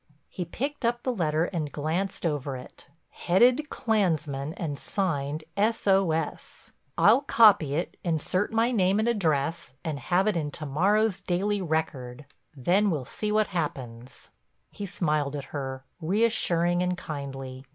He 0.29 0.45
picked 0.45 0.83
up 0.83 1.03
the 1.03 1.13
letter 1.13 1.45
and 1.45 1.71
glanced 1.71 2.25
over 2.25 2.57
it. 2.57 2.87
"Headed 3.11 3.69
'Clansmen' 3.69 4.55
and 4.55 4.79
signed 4.79 5.43
'S. 5.55 5.85
O. 5.85 6.09
S.' 6.09 6.71
I'll 6.97 7.21
copy 7.21 7.75
it, 7.75 7.97
insert 8.03 8.51
my 8.51 8.71
name 8.71 8.97
and 8.97 9.07
address, 9.07 9.75
and 9.85 9.99
have 9.99 10.25
it 10.25 10.35
in 10.35 10.49
to 10.49 10.65
morrow's 10.65 11.19
Daily 11.21 11.61
Record. 11.61 12.25
Then 12.57 12.89
we'll 12.89 13.05
see 13.05 13.31
what 13.31 13.49
happens." 13.49 14.29
He 14.71 14.87
smiled 14.87 15.35
at 15.35 15.43
her, 15.53 15.83
reassuring 16.01 16.81
and 16.81 16.97
kindly. 16.97 17.63